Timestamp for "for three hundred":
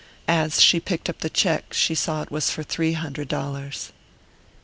2.49-3.27